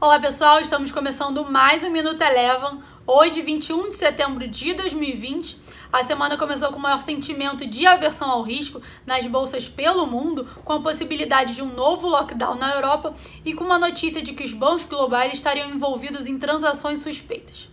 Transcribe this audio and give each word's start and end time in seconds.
Olá 0.00 0.20
pessoal, 0.20 0.60
estamos 0.60 0.92
começando 0.92 1.44
mais 1.50 1.82
um 1.82 1.90
Minuto 1.90 2.22
Eleven. 2.22 2.80
Hoje, 3.04 3.42
21 3.42 3.88
de 3.88 3.96
setembro 3.96 4.46
de 4.46 4.72
2020. 4.72 5.60
A 5.92 6.04
semana 6.04 6.38
começou 6.38 6.68
com 6.68 6.76
o 6.76 6.80
maior 6.80 7.00
sentimento 7.00 7.66
de 7.66 7.84
aversão 7.84 8.30
ao 8.30 8.42
risco 8.42 8.80
nas 9.04 9.26
bolsas 9.26 9.68
pelo 9.68 10.06
mundo, 10.06 10.44
com 10.64 10.72
a 10.72 10.80
possibilidade 10.80 11.56
de 11.56 11.62
um 11.62 11.74
novo 11.74 12.06
lockdown 12.06 12.54
na 12.54 12.76
Europa 12.76 13.12
e 13.44 13.52
com 13.54 13.64
uma 13.64 13.76
notícia 13.76 14.22
de 14.22 14.34
que 14.34 14.44
os 14.44 14.52
bancos 14.52 14.84
globais 14.84 15.32
estariam 15.32 15.68
envolvidos 15.68 16.28
em 16.28 16.38
transações 16.38 17.02
suspeitas. 17.02 17.68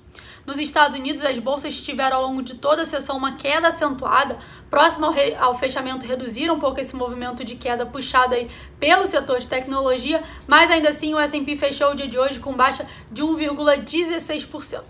Nos 0.46 0.60
Estados 0.60 0.96
Unidos, 0.96 1.24
as 1.24 1.40
bolsas 1.40 1.82
tiveram 1.82 2.18
ao 2.18 2.24
longo 2.24 2.44
de 2.44 2.54
toda 2.54 2.84
a 2.84 2.86
sessão 2.86 3.18
uma 3.18 3.36
queda 3.36 3.70
acentuada, 3.70 4.38
próximo 4.70 5.08
ao, 5.08 5.12
re... 5.12 5.34
ao 5.36 5.58
fechamento 5.58 6.06
reduziram 6.06 6.56
um 6.56 6.60
pouco 6.60 6.80
esse 6.80 6.96
movimento 6.96 7.44
de 7.44 7.56
queda 7.56 7.86
puxado 7.86 8.36
aí 8.36 8.50
pelo 8.80 9.08
setor 9.08 9.40
de 9.40 9.48
tecnologia, 9.48 10.24
mas 10.48 10.70
ainda 10.70 10.90
assim 10.90 11.16
o 11.16 11.20
S&P 11.20 11.56
fechou 11.56 11.92
o 11.92 11.96
dia 11.96 12.08
de 12.08 12.20
hoje 12.20 12.40
com 12.40 12.54
baixa 12.54 12.86
de 13.12 13.24
1,16%. 13.24 14.84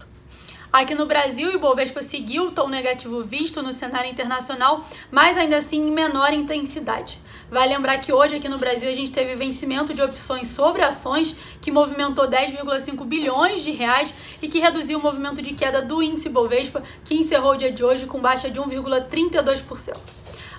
Aqui 0.73 0.93
no 0.93 1.05
Brasil, 1.05 1.49
o 1.51 1.55
Ibovespa 1.55 2.03
seguiu 2.03 2.47
o 2.47 2.51
tom 2.51 2.67
negativo 2.67 3.21
visto 3.21 3.63
no 3.63 3.71
cenário 3.71 4.11
internacional, 4.11 4.85
mas 5.09 5.37
ainda 5.37 5.55
assim 5.55 5.87
em 5.87 5.91
menor 5.91 6.33
intensidade. 6.33 7.17
Vai 7.49 7.69
lembrar 7.69 7.99
que 7.99 8.11
hoje 8.11 8.35
aqui 8.35 8.49
no 8.49 8.57
Brasil 8.57 8.89
a 8.89 8.95
gente 8.95 9.11
teve 9.11 9.35
vencimento 9.35 9.93
de 9.93 10.01
opções 10.01 10.47
sobre 10.47 10.81
ações 10.81 11.35
que 11.61 11.71
movimentou 11.71 12.27
10,5 12.27 13.05
bilhões 13.05 13.61
de 13.61 13.71
reais 13.71 14.13
e 14.41 14.47
que 14.47 14.59
reduziu 14.59 14.97
o 14.97 15.01
movimento 15.01 15.43
de 15.43 15.53
queda 15.53 15.79
do 15.81 16.01
índice 16.01 16.27
Ibovespa, 16.27 16.81
que 17.03 17.13
encerrou 17.13 17.53
o 17.53 17.55
dia 17.55 17.71
de 17.71 17.83
hoje 17.83 18.07
com 18.07 18.19
baixa 18.19 18.49
de 18.49 18.59
1,32%. 18.59 19.95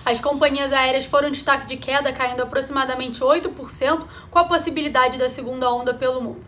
As 0.05 0.21
companhias 0.21 0.71
aéreas 0.71 1.05
foram 1.05 1.29
destaque 1.29 1.67
de 1.67 1.75
queda, 1.75 2.13
caindo 2.13 2.41
aproximadamente 2.41 3.19
8%, 3.19 4.05
com 4.31 4.39
a 4.39 4.45
possibilidade 4.45 5.17
da 5.17 5.27
segunda 5.27 5.69
onda 5.69 5.93
pelo 5.93 6.21
mundo. 6.21 6.45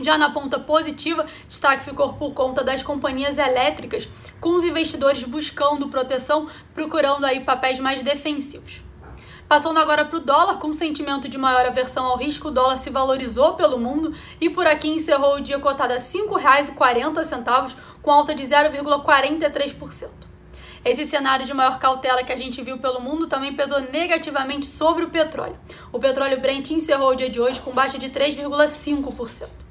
Já 0.00 0.16
na 0.16 0.30
ponta 0.30 0.58
positiva, 0.58 1.26
destaque 1.46 1.84
ficou 1.84 2.14
por 2.14 2.32
conta 2.32 2.64
das 2.64 2.82
companhias 2.82 3.36
elétricas, 3.36 4.08
com 4.40 4.56
os 4.56 4.64
investidores 4.64 5.24
buscando 5.24 5.88
proteção, 5.88 6.48
procurando 6.74 7.26
aí 7.26 7.40
papéis 7.44 7.78
mais 7.78 8.02
defensivos. 8.02 8.86
Passando 9.48 9.78
agora 9.78 10.04
para 10.04 10.18
o 10.18 10.20
dólar, 10.20 10.58
com 10.58 10.74
sentimento 10.74 11.28
de 11.28 11.38
maior 11.38 11.64
aversão 11.66 12.04
ao 12.04 12.18
risco, 12.18 12.48
o 12.48 12.50
dólar 12.50 12.78
se 12.78 12.90
valorizou 12.90 13.54
pelo 13.54 13.78
mundo 13.78 14.12
e 14.40 14.50
por 14.50 14.66
aqui 14.66 14.88
encerrou 14.88 15.36
o 15.36 15.40
dia 15.40 15.58
cotado 15.60 15.92
a 15.92 15.96
R$ 15.96 16.02
5,40, 16.02 17.76
com 18.02 18.10
alta 18.10 18.34
de 18.34 18.42
0,43%. 18.42 20.08
Esse 20.84 21.06
cenário 21.06 21.46
de 21.46 21.54
maior 21.54 21.78
cautela 21.78 22.24
que 22.24 22.32
a 22.32 22.36
gente 22.36 22.60
viu 22.60 22.78
pelo 22.78 23.00
mundo 23.00 23.28
também 23.28 23.54
pesou 23.54 23.80
negativamente 23.80 24.66
sobre 24.66 25.04
o 25.04 25.10
petróleo. 25.10 25.58
O 25.92 25.98
petróleo 26.00 26.40
Brent 26.40 26.70
encerrou 26.70 27.10
o 27.10 27.16
dia 27.16 27.30
de 27.30 27.40
hoje 27.40 27.60
com 27.60 27.70
baixa 27.70 27.98
de 27.98 28.10
3,5%. 28.10 29.65